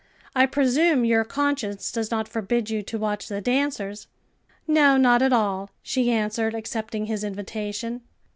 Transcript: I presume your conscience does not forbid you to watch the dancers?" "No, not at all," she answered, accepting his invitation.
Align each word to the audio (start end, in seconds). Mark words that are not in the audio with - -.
I 0.35 0.47
presume 0.47 1.05
your 1.05 1.23
conscience 1.23 1.91
does 1.91 2.09
not 2.09 2.27
forbid 2.27 2.71
you 2.71 2.81
to 2.81 2.97
watch 2.97 3.27
the 3.27 3.39
dancers?" 3.39 4.07
"No, 4.67 4.97
not 4.97 5.21
at 5.21 5.31
all," 5.31 5.69
she 5.83 6.09
answered, 6.09 6.55
accepting 6.55 7.05
his 7.05 7.23
invitation. 7.23 8.01